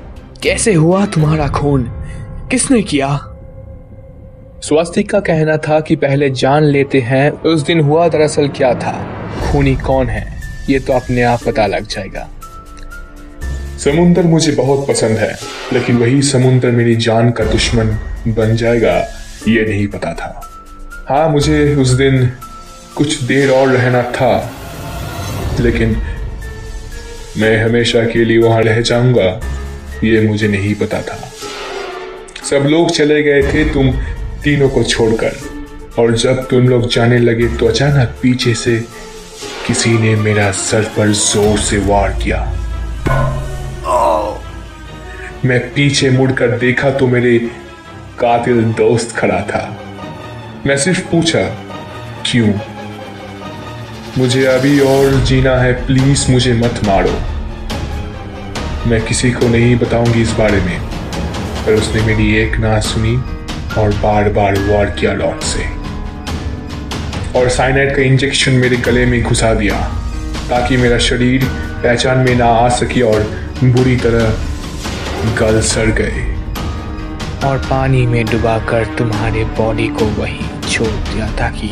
कैसे 0.42 0.72
हुआ 0.74 1.04
तुम्हारा 1.06 1.46
खून? 1.48 1.82
किसने 2.50 2.82
किया? 2.82 3.08
स्वास्तिक 4.62 5.10
का 5.10 5.20
कहना 5.20 5.56
था 5.56 5.80
कि 5.80 5.96
पहले 5.96 6.28
जान 6.30 6.64
लेते 6.64 7.00
हैं 7.00 7.30
उस 7.30 7.62
दिन 7.62 7.80
हुआ 7.80 8.08
दरअसल 8.08 8.48
क्या 8.48 8.72
था? 8.74 8.92
खूनी 9.42 9.74
कौन 9.76 10.08
है? 10.08 10.26
ये 10.70 10.78
तो 10.78 10.92
अपने 10.92 11.22
आप 11.22 11.42
पता 11.46 11.66
लग 11.66 11.86
जाएगा। 11.86 12.28
समुंदर 13.84 14.22
मुझे 14.22 14.52
बहुत 14.52 14.86
पसंद 14.88 15.18
है 15.18 15.34
लेकिन 15.72 15.96
वही 15.96 16.22
समुंदर 16.22 16.70
मेरी 16.70 16.96
जान 16.96 17.30
का 17.30 17.44
दुश्मन 17.44 17.98
बन 18.28 18.56
जाएगा 18.56 18.96
ये 19.48 19.64
नहीं 19.68 19.86
पता 19.86 20.12
था। 20.14 20.30
हाँ 21.08 21.28
मुझे 21.28 21.74
उस 21.74 21.88
दिन 21.88 22.26
कुछ 22.96 23.22
देर 23.22 23.50
और 23.50 23.68
रहना 23.68 24.02
था 24.12 24.50
लेकिन 25.60 25.96
मैं 27.36 27.56
हमेशा 27.64 28.04
के 28.04 28.24
लिए 28.24 28.38
वहाँ 28.38 28.62
रह 28.62 28.80
जाऊँगा। 28.80 29.40
ये 30.04 30.20
मुझे 30.20 30.48
नहीं 30.48 30.74
पता 30.74 31.00
था। 31.02 31.18
सब 32.50 32.66
लोग 32.66 32.90
चले 32.90 33.22
गए 33.22 33.42
थे, 33.42 33.64
तुम 33.72 33.90
तीनों 34.44 34.68
को 34.68 34.82
छोड़कर। 34.84 35.36
और 35.98 36.12
जब 36.16 36.46
तुम 36.48 36.68
लोग 36.68 36.88
जाने 36.88 37.18
लगे 37.18 37.46
तो 37.48 37.66
अचानक 37.66 38.14
पीछे 38.22 38.54
से 38.54 38.76
किसी 39.66 39.90
ने 39.90 40.14
मेरा 40.16 40.50
सर 40.50 40.82
पर 40.96 41.12
ज़ोर 41.12 41.58
से 41.58 41.78
वार 41.78 42.12
किया। 42.22 42.44
मैं 45.44 45.58
पीछे 45.74 46.10
मुड़कर 46.10 46.58
देखा 46.58 46.90
तो 46.90 47.06
मेरे 47.06 47.38
कातिल 48.18 48.62
दोस्त 48.72 49.16
खड़ा 49.16 49.40
था। 49.40 49.62
मैं 50.66 50.76
सिर्फ़ 50.78 51.00
पूछा, 51.00 51.42
क्यों? 52.26 52.52
मुझे 54.18 54.44
अभी 54.44 54.78
और 54.80 55.20
जीना 55.20 55.56
है, 55.56 55.72
प्लीज़ 55.86 56.30
मुझे 56.30 56.52
मत 56.52 56.80
मारो। 56.84 57.12
मैं 58.88 59.00
किसी 59.04 59.30
को 59.30 59.48
नहीं 59.48 59.74
बताऊँगी 59.76 60.22
इस 60.22 60.30
बारे 60.32 60.60
में। 60.60 60.78
पर 61.66 61.74
उसने 61.74 62.02
मेरी 62.02 62.34
एक 62.36 62.56
ना 62.56 62.78
सुनी 62.80 63.16
और 63.78 63.90
बार 64.02 64.28
बार 64.28 64.58
वार 64.60 64.90
किया 64.90 65.12
लॉट 65.12 65.42
से। 65.42 65.64
और 67.38 67.48
साइनाइड 67.48 67.94
का 67.96 68.02
इंजेक्शन 68.02 68.52
मेरे 68.52 68.76
गले 68.76 69.04
में 69.06 69.22
घुसा 69.22 69.52
दिया, 69.54 69.80
ताकि 70.50 70.76
मेरा 70.76 70.98
शरीर 70.98 71.44
पहचान 71.82 72.18
में 72.18 72.34
ना 72.36 72.46
आ 72.46 72.68
सके 72.68 73.02
और 73.02 73.20
बुरी 73.64 73.96
तरह 73.96 75.34
गल 75.40 75.60
सड़ 75.60 75.90
गए। 75.90 76.24
और 77.44 77.58
पानी 77.70 78.06
में 78.06 78.24
डुबाकर 78.26 78.84
तुम्हारे 78.98 79.44
बॉडी 79.58 79.88
को 79.88 80.04
वहीं 80.20 80.48
छोड़ 80.70 80.88
दिया, 80.88 81.26
ताकि 81.38 81.70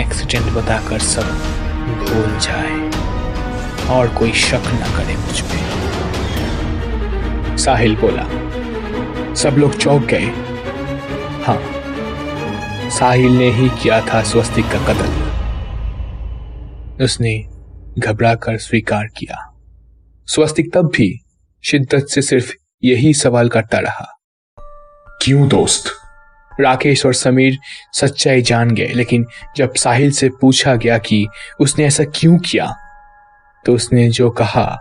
एक्सीडेंट 0.00 0.52
बताकर 0.54 0.98
सब 0.98 1.28
भूल 2.00 2.38
जाए। 2.38 2.90
और 3.90 4.08
कोई 4.08 4.32
शक 4.32 4.62
न 4.66 4.94
करे 4.96 5.16
मुझ 5.16 5.40
पे। 5.40 5.72
साहिल 7.58 7.96
बोला 7.96 8.24
सब 9.34 9.56
लोग 9.58 9.76
चौंक 9.76 10.04
गए। 10.04 10.32
हाँ 11.44 11.60
साहिल 12.90 13.32
ने 13.32 13.50
ही 13.50 13.68
किया 13.68 14.00
था 14.00 14.22
स्वस्तिक 14.22 14.64
का 14.64 14.86
कत्ल 14.86 15.08
उसने 17.04 17.48
घबरा 17.98 18.34
कर 18.34 18.58
स्वीकार 18.58 19.06
किया। 19.06 19.48
स्वस्तिक 20.26 20.72
तब 20.74 20.86
भी 20.86 21.20
शिद्दत 21.64 22.06
से 22.06 22.22
सिर्फ़ 22.22 22.52
यही 22.84 23.14
सवाल 23.14 23.48
करता 23.48 23.78
रहा। 23.78 24.18
क्यों 25.22 25.48
दोस्त? 25.48 25.84
राकेश 26.60 27.06
और 27.06 27.14
समीर 27.14 27.58
सच्चाई 27.92 28.42
जान 28.42 28.70
गए 28.70 28.92
लेकिन 28.94 29.26
जब 29.56 29.74
साहिल 29.74 30.10
से 30.10 30.28
पूछा 30.40 30.74
गया 30.74 30.98
कि 30.98 31.26
उसने 31.60 31.84
ऐसा 31.84 32.04
क्यों 32.04 32.38
किया 32.38 32.76
तो 33.66 33.74
उसने 33.74 34.08
जो 34.08 34.30
कहा, 34.30 34.80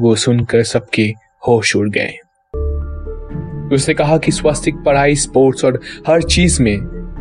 वो 0.00 0.14
सुनकर 0.14 0.62
सबके 0.62 1.14
होश 1.48 1.76
उड़ 1.76 1.88
गए। 1.88 2.18
उसने 3.74 3.94
कहा 3.94 4.18
कि 4.18 4.32
स्वास्तिक 4.32 4.76
पढ़ाई, 4.76 5.14
स्पोर्ट्स 5.14 5.64
और 5.64 5.80
हर 6.08 6.22
चीज़ 6.22 6.62
में 6.62 6.76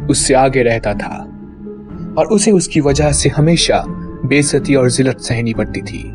उससे 0.07 0.33
आगे 0.33 0.63
रहता 0.63 0.93
था 0.93 1.23
और 2.17 2.27
उसे 2.27 2.51
उसकी 2.51 2.79
वजह 2.79 3.11
से 3.11 3.29
हमेशा 3.29 3.83
बेजती 4.25 4.75
और 4.75 4.91
जिलत 4.91 5.19
सहनी 5.19 5.53
पड़ती 5.53 5.81
थी। 5.81 6.13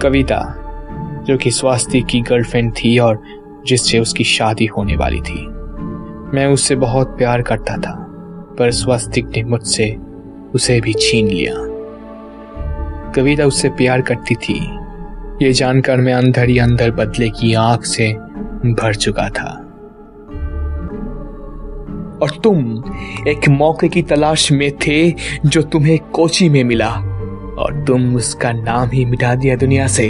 कविता, 0.00 0.64
जो 1.26 1.36
कि 1.36 1.50
स्वास्थ्य 1.50 2.00
की 2.00 2.20
गर्लफ्रेंड 2.20 2.72
थी 2.72 2.98
और 2.98 3.22
जिससे 3.66 3.98
उसकी 3.98 4.24
शादी 4.24 4.66
होने 4.66 4.96
वाली 4.96 5.20
थी। 5.20 5.46
मैं 6.36 6.46
उससे 6.46 6.76
बहुत 6.76 7.18
प्यार 7.18 7.42
करता 7.42 7.76
था, 7.76 8.06
पर 8.58 8.70
स्वास्तिक 8.70 9.26
ने 9.26 9.42
मुझसे 9.42 9.96
उसे 10.54 10.80
भी 10.80 10.92
छीन 10.92 11.28
लिया। 11.28 11.54
कविता 13.12 13.44
उससे 13.44 13.68
प्यार 13.68 14.00
करती 14.00 14.34
थी। 14.34 14.78
ये 15.42 15.52
जानकर 15.52 15.96
मैं 15.96 16.12
अंदर 16.12 16.48
ही 16.48 16.58
अंदर 16.58 16.90
बदले 16.90 17.28
की 17.28 17.54
आँख 17.54 17.84
से 17.84 18.12
भर 18.64 18.94
चुका 18.94 19.28
था। 19.28 19.64
और 22.22 22.30
तुम 22.44 22.82
एक 23.28 23.48
मौके 23.48 23.88
की 23.88 24.02
तलाश 24.02 24.52
में 24.52 24.72
थे 24.72 25.14
जो 25.46 25.62
तुम्हें 25.62 25.98
कोची 25.98 26.48
में 26.48 26.64
मिला। 26.64 26.90
और 27.58 27.84
तुम 27.86 28.16
उसका 28.16 28.52
नाम 28.52 28.90
ही 28.90 29.04
मिटा 29.04 29.34
दिया 29.34 29.56
दुनिया 29.56 29.86
से। 29.86 30.08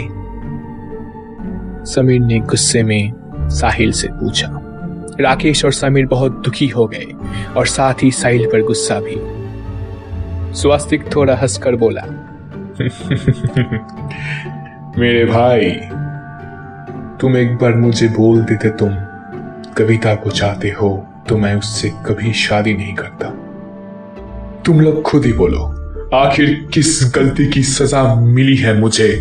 समीर 1.92 2.20
ने 2.20 2.38
गुस्से 2.38 2.83
में 2.83 3.12
साहिल 3.40 3.92
से 3.92 4.09
पूछा। 4.09 4.48
राकेश 5.20 5.64
और 5.64 5.72
समीर 5.72 6.07
बहुत 6.07 6.33
दुखी 6.44 6.68
हो 6.68 6.87
गए 6.87 7.07
और 7.57 7.66
साथ 7.66 7.94
ही 8.03 8.11
साहिल 8.11 8.46
पर 8.46 8.62
गुस्सा 8.62 9.01
भी। 9.01 9.38
स्वास्तिक 10.55 11.17
थोड़ा 11.17 11.37
हंसकर 11.37 11.77
बोला 11.77 12.03
मेरे 14.99 15.25
भाई 15.25 15.71
तुम 17.21 17.37
एक 17.37 17.57
बार 17.57 17.75
मुझे 17.75 18.09
बोल 18.09 18.43
देते 18.43 18.71
तुम 18.71 18.89
कविता 19.75 20.15
को 20.15 20.31
चाहते 20.31 20.69
हो 20.69 21.07
तो 21.29 21.37
मैं 21.39 21.55
उससे 21.55 21.89
कभी 21.89 22.33
शादी 22.33 22.75
नहीं 22.75 22.95
करता। 22.95 23.31
तुम 24.67 24.81
लोग 24.81 25.03
खुद 25.03 25.25
ही 25.25 25.33
बोलो 25.33 25.65
आखिर 26.15 26.69
किस 26.75 27.13
गलती 27.15 27.47
की 27.47 27.63
सजा 27.63 28.15
मिली 28.15 28.57
है 28.57 28.81
मुझे? 28.81 29.21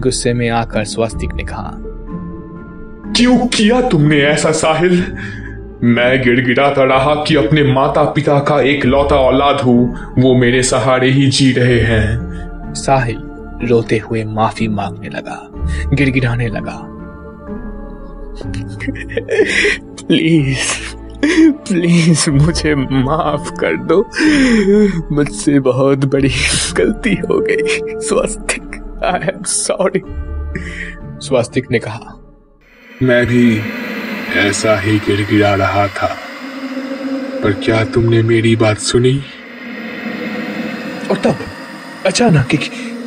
गुस्से 0.00 0.32
में 0.32 0.50
आकर 0.50 0.84
स्वास्तिक 0.84 1.34
ने 1.34 1.44
कहा 1.44 1.72
क्यों 3.16 3.46
किया 3.46 3.80
तुमने 3.80 4.16
ऐसा 4.16 4.50
साहिल? 4.50 5.16
मैं 5.82 6.22
गिड़गिड़ाता 6.22 6.84
रहा 6.84 7.14
कि 7.24 7.34
अपने 7.36 7.62
माता 7.72 8.02
पिता 8.04 8.38
का 8.38 8.60
एक 8.60 8.84
लौता 8.84 9.16
औलाद 9.16 9.60
हूँ। 9.60 10.14
वो 10.18 10.34
मेरे 10.34 10.62
सहारे 10.62 11.10
ही 11.10 11.26
जी 11.26 11.52
रहे 11.52 11.78
हैं। 11.80 12.74
साहिल 12.74 13.18
रोते 13.68 13.98
हुए 13.98 14.24
माफ़ी 14.24 14.68
मांगने 14.68 15.08
लगा 15.08 15.48
गिड़गिड़ाने 15.94 16.48
लगा। 16.48 16.78
प्लीज़ 20.02 20.74
प्लीज़ 21.68 22.30
मुझे 22.30 22.74
माफ़ 22.74 23.50
कर 23.52 23.76
दो। 23.76 24.00
मुझसे 25.14 25.58
बहुत 25.60 26.04
बड़ी 26.04 26.32
गलती 26.76 27.14
हो 27.14 27.40
गई। 27.40 28.00
स्वास्तिक 28.00 29.00
आई 29.04 29.28
एम 29.28 29.42
सॉरी 29.42 30.02
स्वास्तिक 31.26 31.70
ने 31.70 31.78
कहा 31.78 32.14
मैं 33.02 33.26
भी 33.26 33.60
ऐसा 34.38 34.80
ही 34.80 34.98
गिड़गिड़ा 34.98 35.54
रहा 35.54 35.88
था। 35.88 36.18
पर 37.42 37.52
क्या 37.52 37.84
तुमने 37.84 38.22
मेरी 38.22 38.56
बात 38.56 38.78
सुनी? 38.78 39.24
और 41.10 41.18
तब 41.18 41.36
अचानक 42.06 42.54
एक, 42.54 42.60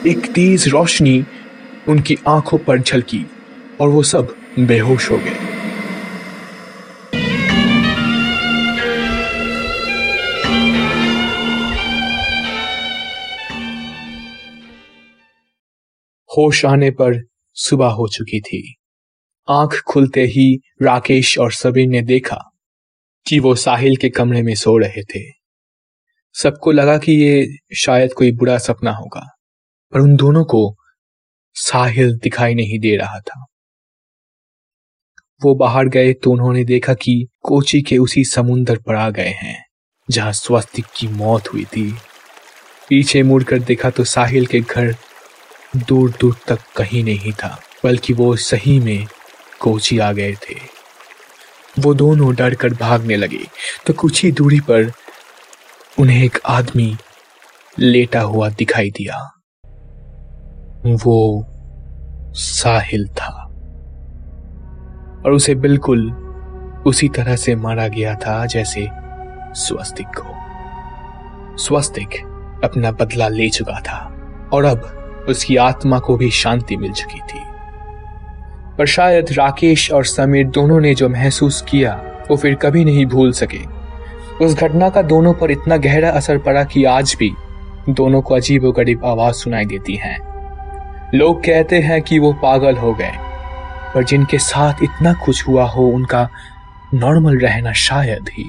एक 0.08 0.32
तेज 0.32 0.67
रोशनी 0.67 1.26
उनकी 1.88 2.17
आँखों 2.28 2.58
पर 2.58 2.80
झलकी 2.80 3.26
और 3.82 3.89
वो 3.89 4.04
सब 4.04 4.36
बेहोश 4.60 5.12
हो 5.12 5.17
गए। 5.17 5.38
होश 16.38 16.65
आने 16.65 16.91
पर 16.91 17.24
सुबह 17.54 17.88
हो 17.88 18.08
चुकी 18.08 18.39
थी। 18.39 18.81
आँख 19.47 19.80
खुलते 19.88 20.21
ही 20.23 20.56
राकेश 20.82 21.38
और 21.39 21.51
सबीर 21.51 21.88
ने 21.88 22.01
देखा 22.01 22.38
कि 23.25 23.39
वो 23.39 23.54
साहिल 23.56 23.95
के 23.95 24.10
कमरे 24.10 24.41
में 24.41 24.54
सो 24.56 24.77
रहे 24.77 25.04
थे। 25.04 25.23
सबको 26.36 26.71
लगा 26.71 26.97
कि 26.97 27.12
ये 27.12 27.58
शायद 27.75 28.13
कोई 28.13 28.32
बुरा 28.32 28.58
सपना 28.58 28.91
होगा, 28.91 29.25
पर 29.93 29.99
उन 29.99 30.15
दोनों 30.15 30.43
को 30.45 30.75
साहिल 31.56 32.17
दिखाई 32.17 32.54
नहीं 32.54 32.80
दे 32.80 32.95
रहा 32.97 33.19
था। 33.19 33.45
वो 35.41 35.56
बाहर 35.56 35.88
गए 35.88 36.13
तो 36.13 36.32
उन्होंने 36.32 36.63
देखा 36.63 36.93
कि 36.93 37.27
कोची 37.41 37.82
के 37.82 37.97
उसी 37.97 38.23
समुंदर 38.23 38.77
पर 38.77 38.95
आ 38.95 39.10
गए 39.10 39.34
हैं, 39.36 39.63
जहाँ 40.10 40.34
स्वस्तिक 40.34 40.86
की 40.95 41.08
मौत 41.08 41.54
हुई 41.54 41.65
थी। 41.65 41.91
पीछे 42.89 43.23
मुड़कर 43.23 43.60
देखा 43.60 43.89
तो 43.89 44.04
साहिल 44.04 44.45
के 44.45 44.60
घर 44.60 44.95
दूर 45.77 46.12
दूर 46.12 46.38
तक 46.47 46.60
कहीं 46.77 47.04
नहीं 47.04 47.32
था, 47.34 47.58
बल्कि 47.84 48.13
वो 48.13 48.36
सही 48.36 48.80
में 48.80 49.08
कोची 49.62 50.00
आ 50.00 50.12
गए 50.12 50.34
थे। 50.41 50.56
वो 51.80 51.93
दोनों 51.93 52.34
डर 52.36 52.56
कर 52.56 52.74
भागने 52.74 53.15
लगे 53.15 53.45
तो 53.86 53.93
कुछ 53.93 54.24
ही 54.24 54.32
दूरी 54.32 54.60
पर 54.60 54.91
उन्हें 56.00 56.24
एक 56.24 56.38
आदमी 56.45 56.95
लेटा 57.80 58.21
हुआ 58.21 58.50
दिखाई 58.50 58.89
दिया। 58.89 59.17
वो 60.86 61.45
साहिल 62.34 63.08
था। 63.08 63.38
और 65.26 65.32
उसे 65.32 65.56
बिल्कुल 65.56 66.12
उसी 66.88 67.10
तरह 67.10 67.36
से 67.36 67.56
मारा 67.56 67.88
गया 67.88 68.15
था 68.15 68.45
जैसे 68.45 68.88
स्वस्तिक 69.56 70.08
को। 70.08 71.58
स्वस्तिक 71.58 72.15
अपना 72.63 72.91
बदला 72.91 73.28
ले 73.28 73.50
चुका 73.50 73.80
था 73.80 74.00
और 74.54 74.65
अब 74.65 75.26
उसकी 75.30 75.56
आत्मा 75.56 76.00
को 76.00 76.17
भी 76.17 76.32
शांति 76.32 76.78
मिल 76.78 76.91
चुकी 76.93 77.19
थी। 77.19 77.50
पर 78.77 78.86
शायद 78.86 79.31
राकेश 79.31 79.91
और 79.91 80.05
समीर 80.05 80.47
दोनों 80.47 80.79
ने 80.79 80.93
जो 80.95 81.10
महसूस 81.10 81.62
किया, 81.62 81.93
वो 82.29 82.38
फिर 82.38 82.55
कभी 82.55 82.86
नहीं 82.86 83.05
भूल 83.05 83.31
सके। 83.31 83.60
उस 84.45 84.53
घटना 84.55 84.89
का 84.89 85.01
दोनों 85.01 85.34
पर 85.34 85.51
इतना 85.51 85.77
गहरा 85.77 86.10
असर 86.10 86.38
पड़ा 86.38 86.63
कि 86.63 86.84
आज 86.84 87.15
भी 87.19 87.31
दोनों 87.89 88.21
को 88.21 88.36
अजीब 88.36 88.69
गरीब 88.71 89.05
आवाज़ 89.05 89.36
सुनाई 89.36 89.65
देती 89.65 89.95
है। 89.95 90.15
लोग 91.15 91.43
कहते 91.43 91.79
हैं 91.79 92.01
कि 92.01 92.19
वो 92.19 92.34
पागल 92.34 92.77
हो 92.77 92.93
गए, 92.93 93.12
पर 93.93 94.03
जिनके 94.03 94.38
साथ 94.38 94.84
इतना 94.84 95.13
कुछ 95.13 95.47
हुआ 95.47 95.65
हो, 95.65 95.88
उनका 95.88 96.29
नॉर्मल 96.93 97.38
रहना 97.38 97.71
शायद 97.73 98.29
ही 98.29 98.45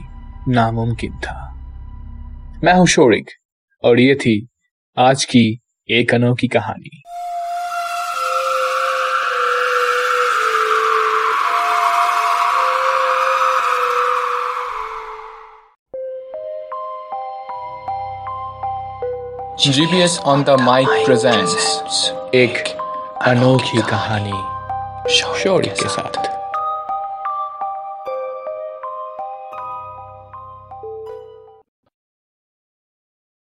नामुमकिन 0.48 1.12
था। 1.12 1.48
मैं 2.64 2.74
हूँ 2.74 2.86
शोरिक, 2.86 3.30
और 3.84 4.00
ये 4.00 4.14
थी 4.14 4.48
आज 4.96 5.24
की 5.24 5.60
एक 5.88 6.14
अनोखी 6.14 6.48
कहानी। 6.48 7.02
GPS 19.64 20.18
on 20.26 20.42
the 20.42 20.56
mic 20.58 20.88
presents 21.06 21.66
एक 22.34 22.68
अनोखी 23.26 23.82
कहानी 23.90 25.12
शौर्य 25.14 25.74
के 25.80 25.88
साथ 25.88 26.31